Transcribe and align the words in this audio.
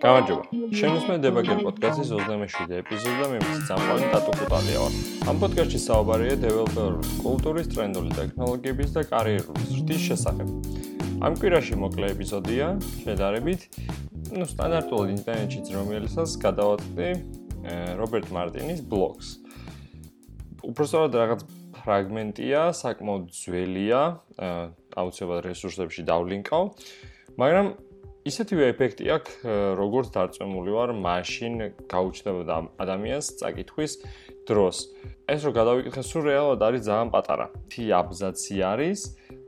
გამარჯობა. 0.00 0.44
შემოსმე 0.78 1.14
დებაგერ 1.24 1.58
პოდკასტის 1.64 2.10
27 2.12 2.72
ეპიზოდია 2.80 3.26
მე 3.32 3.38
მის 3.42 3.58
წამყვანი 3.68 4.06
ტატუ 4.12 4.32
კუტალია 4.40 4.78
ვარ. 4.82 4.94
ამ 5.30 5.36
პოდკასტში 5.42 5.80
საუბარია 5.84 6.36
დეველოპერული 6.44 7.10
კულტურის, 7.24 7.68
ტრენდული 7.74 8.10
ტექნოლოგიების 8.16 8.90
და 8.96 9.02
კარიერული 9.12 9.62
ზრდის 9.70 10.02
შესახებ. 10.08 10.48
ამ 11.20 11.32
კვირაში 11.40 11.74
მოკლე 11.84 12.06
ეპიზოდია, 12.14 12.66
შედარებით 13.04 13.60
ну 14.40 14.44
სტანდარტულ 14.48 15.04
ინტერნეტშიც 15.16 15.66
რომელსაც 15.76 16.30
გადავაწყდი 16.44 17.08
რობერტ 18.00 18.26
მარტინის 18.36 18.80
ბლოგს. 18.90 19.28
უბრალოდ 20.64 21.12
რაღაც 21.20 21.40
ფრაგმენტია, 21.80 22.60
საკმაოდ 22.76 23.24
ძველია, 23.34 24.00
აუცილებლად 25.00 25.46
რესურსებში 25.48 26.02
დავლინკავ. 26.06 26.64
მაგრამ 27.40 27.66
ისეთივე 28.28 28.64
ეფექტი 28.74 29.06
აქვს, 29.16 29.32
როგორც 29.80 30.06
დარწმუნებული 30.12 30.70
ვარ, 30.76 30.90
მაშინ 30.92 31.52
გაუჩნდება 31.88 32.56
ადამიანს 32.84 33.26
წაკითხვის 33.40 33.92
დროს. 34.44 34.76
ეს 35.30 35.40
რო 35.46 35.52
გადავიკითხე, 35.56 36.02
სულ 36.04 36.22
რეალურად 36.26 36.60
არის 36.68 36.82
ძალიან 36.90 37.10
პატარა. 37.14 37.46
თი 37.70 37.82
აბზაცი 38.00 38.56
არის 38.66 39.00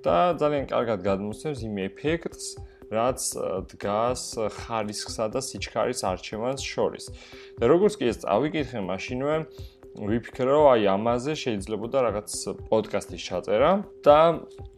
და 0.05 0.17
ძალიან 0.41 0.65
კარგად 0.73 0.99
გადმოსცემს 1.05 1.61
იმ 1.69 1.77
ეფექტს, 1.91 2.47
რაც 2.93 3.21
დგას 3.73 4.23
ხარისხსა 4.63 5.27
და 5.33 5.41
სიჩქარის 5.43 6.01
არჩევანს 6.07 6.63
შორის. 6.63 7.05
და 7.59 7.65
როგორც 7.67 7.95
კი 7.99 8.05
ეს 8.13 8.19
წავიკითხე, 8.25 8.81
მაშინვე 8.89 9.37
ვიფიქრე 9.93 10.47
რომ 10.49 10.67
აი 10.73 10.87
ამაზე 10.89 11.35
შეიძლებოდა 11.37 11.99
რაღაც 12.07 12.31
პოდკასტის 12.71 13.25
ჩაწერა 13.29 13.71
და 14.07 14.19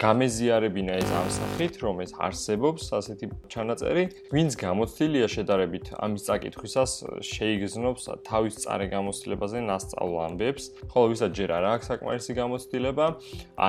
გამეზიარებინა 0.03 0.97
ეს 0.99 1.11
ამ 1.15 1.29
სახით 1.37 1.79
რომ 1.85 2.03
ეს 2.03 2.13
არსებობს 2.19 2.91
ასეთი 2.99 3.27
ჩანაწერი 3.55 4.05
ვინც 4.35 4.59
გამოცდილია 4.59 5.29
შედარებით 5.37 5.87
ამის 6.03 6.27
წაკითხვისას 6.27 6.93
შეიგზნობს 7.31 8.03
თავის 8.27 8.55
წარე 8.67 8.87
გამოცდილებაზე 8.91 9.63
ნასწავლ 9.71 10.13
ამბებს 10.27 10.65
ხოლო 10.91 11.07
ვისაც 11.15 11.31
ჯერ 11.39 11.51
არ 11.63 11.65
აქვს 11.79 11.91
საკმარისი 11.95 12.33
გამოცდილება 12.43 13.07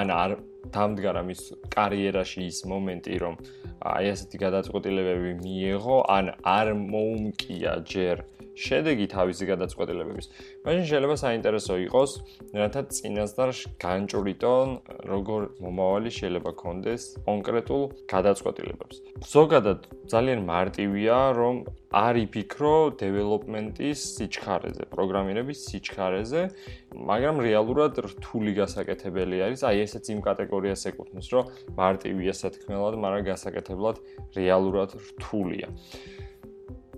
ან 0.01 0.07
არ 0.17 0.31
დამდგარა 0.73 1.21
მის 1.29 1.41
კარიერაში 1.77 2.41
ის 2.49 2.65
მომენტი 2.65 3.15
რომ 3.21 3.35
აი 3.85 4.05
ასეთი 4.17 4.37
გადაწყვეტილებები 4.41 5.31
მიიღო 5.45 5.97
ან 6.09 6.33
არ 6.41 6.73
მოუმკია 6.73 7.73
ჯერ 7.85 8.25
შედეგი 8.55 9.05
თავისი 9.11 9.43
გადაწყვეტილებების. 9.51 10.25
მაშინ 10.65 10.83
შეიძლება 10.89 11.15
საინტერესო 11.19 11.73
იყოს, 11.85 12.11
რათა 12.55 12.81
წინასწარ 12.95 13.49
განჭურიტონ, 13.83 14.69
როგორ 15.11 15.41
მომავალი 15.59 16.09
შეიძლება 16.19 16.51
კონდეს 16.55 17.01
კონკრეტულ 17.27 17.83
გადაწყვეტილებებს. 18.13 18.95
ზოგადად 19.35 19.79
ძალიან 20.07 20.39
მარტივია, 20.47 21.17
რომ 21.35 21.55
არ 21.95 22.15
იფიქრო 22.25 22.75
დეველოპმენტის 22.99 23.99
სიჩქარეზე, 24.15 24.83
პროგრამირების 24.91 25.59
სიჩქარეზე, 25.67 26.41
მაგრამ 26.95 27.35
რეალურად 27.47 27.93
რთული 28.03 28.51
გასაკეთებელი 28.59 29.37
არის. 29.45 29.61
აი 29.63 29.77
ესეც 29.85 30.05
იმ 30.11 30.19
კატეგორიას 30.27 30.81
ეკუთვნის, 30.91 31.27
რომ 31.35 31.43
მარტივია 31.79 32.33
სათქმელად, 32.35 32.93
მაგრამ 33.03 33.23
გასაკეთებლად 33.31 33.95
რეალურად 34.35 34.89
რთულია. 34.95 35.67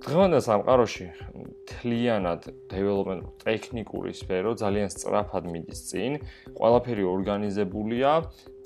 დღევანდელ 0.03 0.41
სამყაროში 0.45 1.05
თლიანად 1.71 2.45
დეველოპმენტ 2.71 3.23
ტექნიკური 3.43 4.11
სფერო 4.17 4.53
ძალიან 4.61 4.91
სწრაფად 4.93 5.47
მიდის 5.53 5.81
წინ, 5.89 6.17
ყველაფერი 6.59 7.05
ორგანიზებულია 7.13 8.11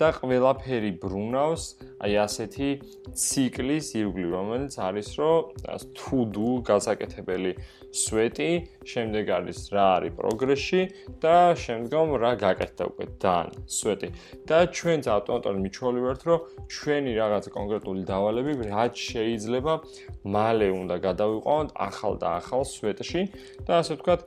და 0.02 0.09
ყველაფერი 0.17 0.91
ბრუნავს 0.97 1.63
აი 2.02 2.13
ასეთი 2.25 2.69
ციკლის 3.13 3.88
ირგვლივ, 4.02 4.31
რომელიც 4.33 4.73
არის 4.81 5.09
რომ 5.21 5.52
to 5.93 6.25
do 6.33 6.58
გასაკეთებელი 6.66 7.52
სვეტი, 7.92 8.49
შემდეგ 8.87 9.30
არის 9.37 9.59
რა 9.76 9.86
არის 9.99 10.14
პროგრესი 10.17 10.81
და 11.21 11.36
შემდგომ 11.64 12.14
რა 12.23 12.31
გაკეთდა 12.43 12.83
უკვე 12.92 13.05
დან 13.21 13.48
სვეტი. 13.77 14.09
და 14.49 14.58
ჩვენც 14.77 15.03
ავტომატურად 15.15 15.58
მიჩვეული 15.65 15.99
ვართ, 16.05 16.21
რომ 16.30 16.39
ჩვენი 16.71 17.11
რაღაც 17.21 17.45
კონკრეტული 17.58 18.02
დავალები 18.11 18.52
რაც 18.71 18.93
შეიძლება 19.11 19.73
მალე 20.26 20.67
უნდა 20.81 20.95
გადავიყვანოთ 21.08 21.70
ახალ 21.87 22.14
და 22.23 22.27
ახალ 22.42 22.64
სვეტში 22.73 23.21
და 23.67 23.71
ასე 23.81 23.93
ვთქვათ, 23.99 24.21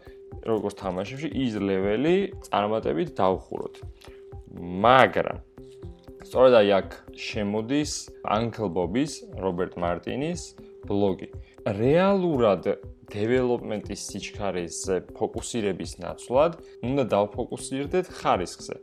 როგორც 0.44 0.74
თამაშებში 0.84 1.28
ის 1.44 1.52
ლეველი 1.56 2.16
წარმატებით 2.46 3.08
დავხუროთ. 3.18 3.74
მაგრამ 4.54 5.53
სწორედ 6.34 6.54
აი 6.58 6.70
აქ 6.74 6.94
შემოდის 7.14 7.92
Uncle 8.26 8.66
Bob-ის, 8.74 9.12
Robert 9.38 9.76
Martin-ის 9.78 10.58
ბლოგი. 10.82 11.28
რეალურად 11.62 12.64
დეველოპმენტის 13.14 14.00
სიჩქარეზე 14.10 14.96
ფოკუსირების 15.14 15.92
ნაცვლად 16.02 16.58
უნდა 16.90 17.02
დავფოკუსირდეთ 17.14 18.10
ხარისხზე. 18.18 18.76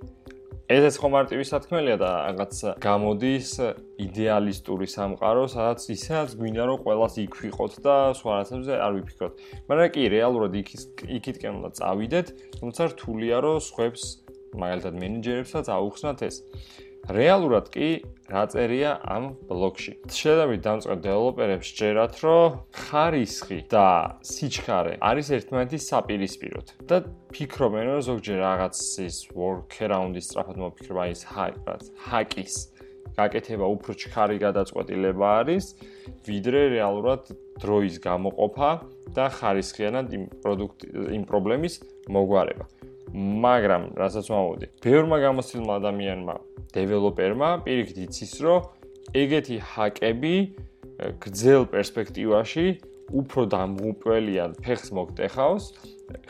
ესეც 0.72 0.96
ხომ 0.96 1.12
მარტივი 1.12 1.46
სათქმელია 1.52 1.98
და 2.00 2.12
რაღაც 2.32 2.56
გამოდის 2.88 3.52
იდეალისტური 4.00 4.88
სამყარო, 4.88 5.44
სადაც 5.52 5.82
ისაც 5.92 6.30
გვინდა 6.40 6.64
რომ 6.72 6.78
ყოველას 6.88 7.16
იქ 7.20 7.34
ვიყოთ 7.36 7.74
და 7.84 7.96
სხვა 8.16 8.32
რაღაცებზე 8.32 8.74
არ 8.80 8.92
ვიფიქროთ. 8.96 9.34
მაგრამ 9.68 9.90
კი 9.92 10.02
რეალურად 10.16 10.54
იქის 10.56 10.84
იქითკენ 11.20 11.52
უნდა 11.60 11.70
წავიდეთ, 11.84 12.28
თუმცა 12.64 12.82
რთულია 12.96 13.38
რომ 13.44 13.60
სხვებს 13.60 14.04
მაგალითად 14.56 14.94
მენეჯერებსაც 15.04 15.66
აუხსნათ 15.68 16.20
ეს. 16.32 16.36
რეალურად 17.16 17.70
კი 17.74 17.90
რა 18.32 18.44
წერია 18.48 18.92
ამ 19.04 19.36
ბლოკში. 19.50 19.94
შედარებით 20.08 20.62
დამწყებ 20.64 21.00
დეველოპერებს 21.04 21.70
ჯერათ, 21.76 22.14
რომ 22.24 22.60
ხარისხი 22.72 23.60
და 23.68 23.88
სიჩქარე 24.24 24.94
არის 25.04 25.28
ერთმანეთის 25.36 25.88
საპირისპიროდ. 25.92 26.68
და 26.88 26.98
ფიქრობენ, 27.36 27.86
რომ 27.92 28.00
ზოგჯერ 28.08 28.38
რაღაცის 28.48 29.16
workaround-ის 29.36 30.26
სწრაფად 30.32 30.58
მოფიქრება 30.64 31.04
ის 31.12 31.22
ჰაკს, 31.28 31.86
ჰაკის 32.08 32.56
გაკეთება 33.20 33.66
უფრო 33.76 33.92
ჩქარი 34.00 34.38
გადაწყვეტილება 34.40 35.28
არის, 35.44 35.66
ვიდრე 36.28 36.62
რეალურად 36.76 37.22
დროის 37.60 37.96
გამოყოფა 38.00 38.70
და 39.12 39.26
ხარისხიანად 39.38 40.08
იმ 40.16 40.24
პროდუქტ 40.40 40.80
იმ 41.20 41.24
პრობლემის 41.28 41.74
მოგვარება. 42.08 42.66
მაგრამ 43.16 43.84
რასაც 44.00 44.26
მომავალდი, 44.32 44.68
ბევრმა 44.84 45.18
გამოცდილმა 45.20 45.74
ადამიანმა 45.82 46.36
დეველოპერმა 46.76 47.50
პირიქით 47.66 47.98
იცის, 48.08 48.34
რომ 48.46 48.60
ეგეთი 49.12 49.58
ჰაკები 49.72 50.36
გრძელ 51.20 51.68
პერსპექტივაში 51.74 52.66
უფრო 53.12 53.42
დამღუპველიან 53.52 54.56
ფეხს 54.64 54.94
მოგტეხავს, 54.96 55.66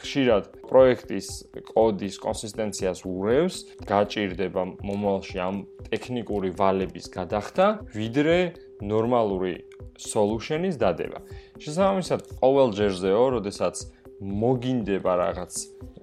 ხშირად 0.01 0.43
პროექტის 0.65 1.27
კოდის 1.69 2.15
კონსისტენციას 2.21 3.03
ურევს, 3.05 3.55
გაჭირდება 3.85 4.63
მომავალში 4.81 5.37
ამ 5.41 5.55
ტექნიკური 5.89 6.49
ვალების 6.57 7.05
გადახდა, 7.13 7.65
ვიდრე 7.93 8.37
ნორმალური 8.81 9.53
solution-ის 10.01 10.81
დადება. 10.81 11.21
შესაბამისად, 11.61 12.19
ყოველ 12.41 12.69
ჯერზეო, 12.73 13.23
როდესაც 13.37 13.75
მოგინდება 14.21 15.13
რაღაც 15.17 15.53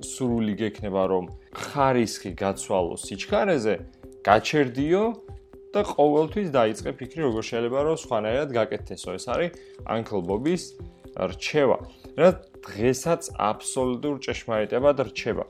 სრული 0.04 0.54
გექნება, 0.58 1.02
რომ 1.12 1.24
ხარისხი 1.54 2.30
გაცვალო 2.38 2.96
სიჩქარეზე, 3.04 3.74
გაჩერდიო 4.28 5.04
და 5.72 5.80
ყოველთვის 5.84 6.48
დაიწყე 6.52 6.90
ფიქრი 6.98 7.20
როგორ 7.28 7.42
შეიძლება 7.50 7.78
რომ 7.88 7.96
სხვანაირად 8.04 8.50
გაკეთესო. 8.58 9.10
ეს 9.18 9.24
არის 9.32 9.50
Uncle 9.84 10.22
Bob-ის 10.28 10.64
რჩევა 11.18 11.78
რა 12.18 12.30
დღესაც 12.62 13.22
აბსოლუტურ 13.50 14.16
ჭეშმარიტებად 14.24 14.96
რჩება 15.08 15.44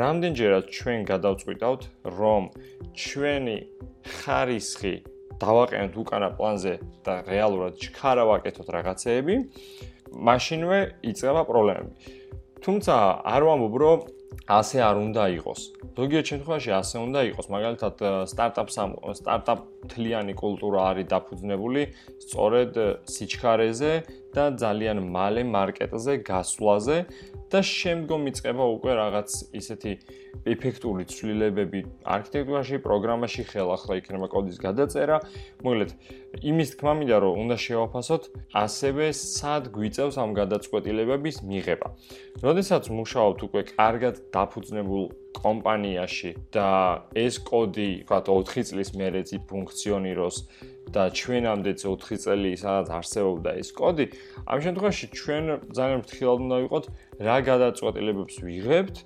რამდენჯერაც 0.00 0.64
ჩვენ 0.78 1.00
გადავწყვიტავთ 1.10 1.82
რომ 2.18 2.42
ჩვენი 3.02 3.58
ხარისხი 4.18 4.94
დავაყენოთ 5.42 5.94
უკანა 6.02 6.28
პლანზე 6.38 6.74
და 7.06 7.14
რეალურად 7.30 7.72
ჩქარა 7.82 8.24
ვაკეთოთ 8.30 8.68
რაღაცეები? 8.76 9.34
მაშინვე 10.08 10.80
იწყება 11.10 11.42
პრობლემები 11.50 11.90
თუმცა 12.64 12.94
არ 13.34 13.42
ვამბობ 13.48 13.74
რომ 13.82 13.98
ასე 14.48 14.78
არ 14.80 14.96
უნდა 14.96 15.24
იყოს. 15.38 15.60
ზოგიერთ 15.98 16.26
შემთხვევაში 16.30 16.70
ასე 16.80 16.96
უნდა 17.06 17.20
იყოს. 17.32 17.46
მაგალითად, 17.52 17.94
სტარტაპს 18.32 18.76
სტარტაპ 19.20 19.58
თლიანი 19.92 20.34
კულტურა 20.42 20.80
არის 20.90 21.06
დაფუძნებული 21.12 21.82
სწორედ 22.24 22.72
სიჩქარეზე 23.14 23.92
და 24.34 24.44
ძალიან 24.62 24.98
მალე 25.14 25.42
მარკეტზე 25.48 26.14
გასვლაზე 26.28 26.96
და 27.48 27.60
შემდგომ 27.64 28.22
იწყება 28.30 28.64
უკვე 28.76 28.92
რაღაც 29.00 29.30
ისეთი 29.56 29.92
ეფექტური 30.48 31.04
ცვლილებები 31.08 31.80
არქიტექტურაში, 32.04 32.78
პროგრამაში, 32.84 33.42
ხელახლა 33.50 33.94
იქნება 34.00 34.26
კოდის 34.32 34.58
გადაწერა. 34.60 35.16
მოკლედ, 35.64 35.90
იმის 36.44 36.68
თქმა 36.76 36.92
მინდა 37.00 37.16
რომ 37.24 37.32
უნდა 37.42 37.56
შევაფასოთ 37.64 38.22
ასევე 38.52 39.06
სად 39.16 39.64
გვიწევს 39.72 40.16
ამ 40.20 40.30
გადაწყვეტილებების 40.40 41.36
მიღება. 41.48 41.88
როდესაც 42.44 42.84
მუშაობთ 42.92 43.40
უკვე 43.48 43.62
კარგად 43.74 44.14
დაფუძნებულ 44.32 45.04
კომპანიაში 45.38 46.30
და 46.52 46.68
ეს 47.14 47.38
კოდი, 47.38 48.04
ვთქვათ, 48.04 48.26
4 48.28 48.64
წლის 48.68 48.90
მერე 48.98 49.20
ფუნქციონიროს 49.48 50.36
და 50.94 51.02
ჩვენამდეც 51.12 51.78
4 51.84 52.18
წელი 52.24 52.52
სადაც 52.56 52.88
არსებობდა 52.98 53.50
ეს 53.60 53.68
კოდი, 53.76 54.06
ამ 54.48 54.58
შემთხვევაში 54.64 55.06
ჩვენ 55.18 55.44
ძალიან 55.78 56.00
ფრთხილად 56.04 56.38
უნდა 56.46 56.56
ვიყოთ 56.64 56.84
რა 57.28 57.36
გადაწყვეტილებებს 57.50 58.34
ვიღებთ 58.46 58.96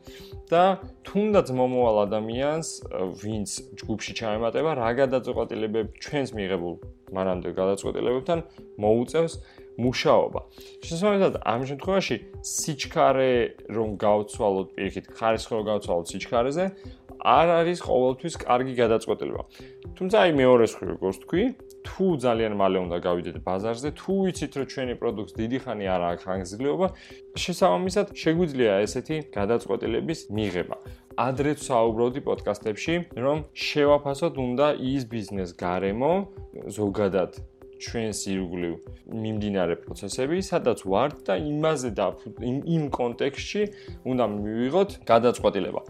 და 0.52 0.64
თუნდაც 1.08 1.48
მომოვალ 1.56 1.96
ადამიანს, 2.06 2.68
ვინც 3.22 3.48
ჯგუფში 3.80 4.12
ჩაემატება, 4.20 4.70
რა 4.76 4.90
გადაწყვეტილებებს 5.00 5.92
ჩვენს 6.04 6.30
მიღებულ 6.36 6.74
მანამდე 7.12 7.48
გადაწყვეტილებებთან 7.56 8.38
მოუწევს 8.84 9.34
მუშაობა. 9.80 10.40
შესაბამისად, 10.84 11.34
ამ 11.48 11.60
შემთხვევაში 11.68 12.16
სიჩქარე 12.44 13.32
რომ 13.72 13.88
გავცვალოთ 13.96 14.68
პირიქით, 14.76 15.06
ხარისხი 15.16 15.52
რომ 15.56 15.64
გავცვალოთ 15.70 16.06
სიჩქარეზე, 16.12 16.64
არ 17.22 17.48
არის 17.62 17.78
ყოველთვის 17.86 18.34
კარგი 18.42 18.74
გადაწყვეტილება. 18.82 19.42
თუმცა 19.96 20.16
აი 20.22 20.30
მეორე 20.42 20.64
ხრი 20.72 20.86
როგორც 20.92 21.16
თქვი, 21.24 21.42
თუ 21.86 22.06
ძალიან 22.24 22.54
მალე 22.62 22.78
უნდა 22.86 22.98
გავიდეთ 23.06 23.36
ბაზარზე, 23.46 23.88
თუ 24.00 24.12
ვიცით 24.22 24.52
რომ 24.58 24.66
ჩვენი 24.72 24.94
პროდუქტს 25.00 25.34
დიდი 25.40 25.58
ხანი 25.64 25.86
არ 25.94 26.02
აქვს 26.08 26.24
ხანგრძლივობა, 26.26 26.88
შესაბამისად 27.42 28.06
შეგვიძლია 28.22 28.72
ესეთი 28.86 29.16
გადაწყვეტილების 29.38 30.20
მიღება. 30.36 30.76
ადრეც 31.12 31.58
საუბრობდი 31.68 32.20
პოდკასტებში, 32.28 32.94
რომ 33.24 33.38
შევაფასოთ 33.52 34.34
უნდა 34.46 34.66
ის 34.80 35.02
ბიზნეს 35.12 35.50
გარემო 35.60 36.12
ზოგადად 36.72 37.30
ჩვენს 37.82 38.18
ირგვლივ 38.32 38.74
მიმდინარე 39.22 39.74
პროცესები, 39.82 40.38
სადაც 40.38 40.78
ვართ 40.86 41.14
და 41.26 41.34
იმაზე 41.52 41.90
და 41.98 42.06
იმ 42.46 42.84
კონტექსტში 42.94 43.62
უნდა 44.06 44.24
მივიღოთ 44.38 44.90
გადაწყვეტილება. 45.10 45.82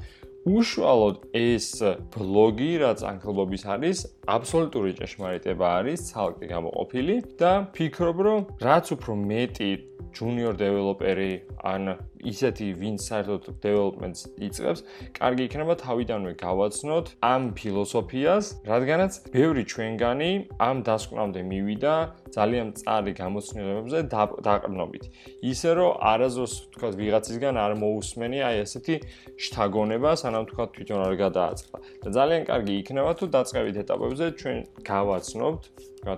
უშუალოდ 0.43 1.19
ეს 1.39 1.67
ბლოგი, 2.11 2.71
რაც 2.83 3.05
ანკლბობის 3.07 3.63
არის, 3.75 3.99
აბსოლუტური 4.27 4.93
ჭეშმარიტება 4.99 5.67
არის, 5.79 5.99
ცალკე 6.11 6.47
გამოყოფილი 6.51 7.17
და 7.39 7.53
ფიქრობ, 7.77 8.19
რომ 8.27 8.41
რაც 8.59 8.87
უფრო 8.99 9.13
მეტი 9.23 9.71
junior 10.13 10.53
developer-ი 10.59 11.33
ან 11.65 11.97
ისეთი 12.23 12.69
ვინც 12.79 13.03
საერთოდ 13.03 13.47
development-ს 13.65 14.29
იწყებს, 14.47 14.81
კარგი 15.17 15.47
იქნება 15.49 15.75
თავიდანვე 15.83 16.33
გავაცნოთ 16.39 17.07
ამ 17.27 17.43
ფილოსოფიას, 17.59 18.47
რადგანაც 18.69 19.13
ბევრი 19.35 19.63
ჩვენგანი 19.73 20.31
ამ 20.63 20.77
დასკვნამდე 20.87 21.41
მივიდა 21.51 21.95
ძალიან 22.37 22.69
წარი 22.79 23.13
გამოცდილებებზე 23.19 23.99
დაყრდნობით. 24.47 25.05
ისე 25.43 25.71
რომ 25.77 25.91
არაზოს 26.13 26.53
თქვა 26.77 26.89
ვიღაცისგან 27.01 27.55
არ 27.65 27.73
მოусმენი 27.83 28.39
აი 28.49 28.57
ესეთი 28.63 28.97
შთაგონება, 29.43 30.11
სანამ 30.33 30.49
თქვა 30.49 30.65
თვითონ 30.73 31.01
არ 31.05 31.15
გადააწყდა. 31.21 31.79
და 32.03 32.09
ძალიან 32.17 32.43
კარგი 32.49 32.73
იქნება 32.81 33.13
თუ 33.21 33.25
დაწყებით 33.37 33.77
ეტაპებზე 33.85 34.27
ჩვენ 34.41 34.59
გავაცნობთ, 34.89 35.63
თქვა 36.01 36.15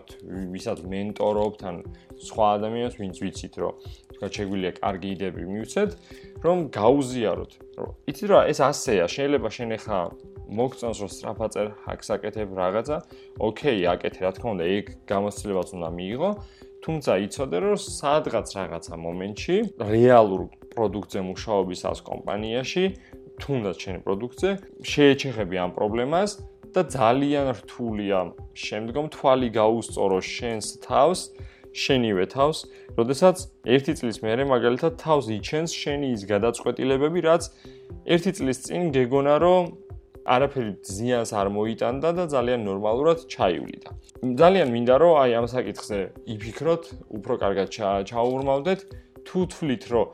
ვისაც 0.55 0.78
მენტორობთ 0.94 1.61
ან 1.66 1.76
სხვა 2.22 2.46
ადამიანს 2.58 2.94
ვინც 3.02 3.16
ვიცით 3.25 3.55
რომ 3.58 3.75
თქვა 4.14 4.28
შეგვიძლია 4.34 4.72
კარგი 4.78 5.08
იდეები 5.14 5.43
მივცეთ, 5.50 5.90
რომ 6.46 6.58
გაუზიაროთ. 6.78 7.52
რომ 7.82 7.90
იცი 8.11 8.25
რა 8.31 8.40
ეს 8.55 8.58
ასეა, 8.70 9.06
შეიძლება 9.11 9.49
შენ 9.50 9.70
ახლა 9.75 9.99
მოგწონს 10.44 10.99
რომ 11.02 11.11
სტრაფაწერ 11.11 11.66
ჰაკს 11.88 12.08
აკეთებ 12.14 12.49
რაღაცა, 12.55 12.96
ოკეი, 13.40 13.82
აკეთე, 13.94 14.20
რა 14.22 14.31
თქმა 14.37 14.50
უნდა, 14.55 14.64
ეგ 14.78 14.84
გამოცდილებაც 15.08 15.69
უნდა 15.75 15.88
მიიღო, 15.99 16.31
თუმცა 16.84 17.12
იცოდე 17.26 17.58
რომ 17.64 17.76
სადღაც 17.81 18.49
რაღაცა 18.61 18.94
მომენტში 19.00 19.56
რეალურ 19.88 20.43
პროდუქტზე 20.75 21.20
მუშაობისას 21.32 21.99
კომპანიაში, 22.05 22.84
თუნდაც 23.42 23.76
შენ 23.84 23.96
პროდუქტზე, 24.06 24.50
შეეჩეხები 24.90 25.56
ამ 25.64 25.70
პრობლემას 25.75 26.31
და 26.75 26.82
ძალიან 26.90 27.46
რთულია 27.58 28.19
შემდგომ 28.54 29.06
თვალი 29.14 29.48
გაუსწორო 29.54 30.19
შენს 30.22 30.66
თავს 30.86 31.20
შენივე 31.75 32.26
თავს, 32.31 32.58
როდესაც 32.98 33.36
ერთი 33.66 33.92
წლის 33.98 34.19
მერე 34.22 34.46
მაგალითად 34.46 34.94
თავს 35.02 35.26
იჩენს 35.38 35.70
შენი 35.75 36.08
ის 36.14 36.22
გადაწყვეტილებები, 36.31 37.20
რაც 37.26 37.42
ერთი 38.14 38.31
წლის 38.38 38.58
წინ 38.66 38.82
გეგონა 38.94 39.34
რომ 39.42 39.62
არაფერი 40.25 40.72
ზიანს 40.88 41.30
არ 41.37 41.48
მოიტანდა 41.52 42.10
და 42.16 42.25
ძალიან 42.34 42.60
ნორმალურად 42.64 43.19
ჩაივლიდა. 43.34 43.90
ძალიან 44.40 44.69
მინდა 44.72 44.94
რომ 45.02 45.12
აი 45.20 45.30
ამ 45.37 45.46
საკითხზე 45.52 45.98
იფიქროთ, 46.34 46.82
უფრო 47.19 47.34
კარგად 47.42 47.69
ჩაუბრმავდეთ, 48.08 48.80
თუ 49.26 49.38
თვლით 49.52 49.84
რომ 49.92 50.06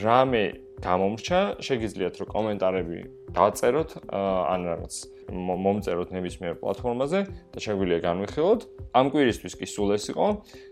რამე 0.00 0.44
გამომრჩა, 0.84 1.40
შეგიძლიათ 1.66 2.14
რომ 2.20 2.28
კომენტარები 2.34 2.98
დაწეროთ 3.36 3.90
ან 4.20 4.60
რაღაც 4.70 4.94
მომწეროთ 5.28 6.08
ნებისმიერ 6.16 6.54
პლატფორმაზე 6.62 7.20
და 7.52 7.58
შეგვიძლია 7.60 8.00
განვიხილოთ. 8.06 8.60
ამ 8.96 9.06
კვირისთვის 9.12 9.54
კი 9.60 9.66
სულ 9.68 9.88
ეს 9.96 10.04
იყო. 10.12 10.26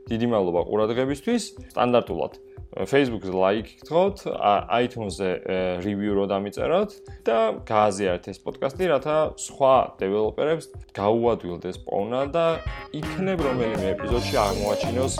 დიდი 0.08 0.26
მადლობა 0.32 0.60
ყურადღებისთვის. 0.68 1.42
სტანდარტულად 1.74 2.32
Facebook-ზე 2.68 3.32
ლაიქ 3.32 3.66
გთხოვთ, 3.80 4.18
iTunes-ზე 4.84 5.30
review 5.82 6.12
რო 6.14 6.24
დამიწეროთ 6.28 6.90
და 7.24 7.38
გააზიარეთ 7.64 8.28
ეს 8.28 8.38
პოდკასტი, 8.44 8.84
რათა 8.92 9.16
სხვა 9.40 9.74
დეველოპერებს 9.98 10.66
გაუადვილდეს 10.92 11.76
პოვნა 11.88 12.20
და 12.28 12.60
იქნებ 12.92 13.38
რომელიმე 13.40 13.86
ეპიზოდში 13.96 14.36
აღმოაჩინოს 14.36 15.14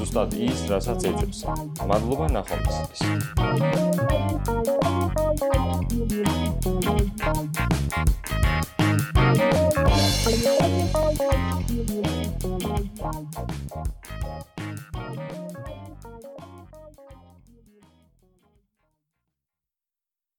ზუსტად 0.00 0.32
ის, 0.32 0.58
რასაც 0.72 1.00
ეძებს. 1.12 1.44
მადლობა 1.84 2.26
ნახვამდის. 2.34 3.00
Thank 7.18 7.36
you. 7.36 7.47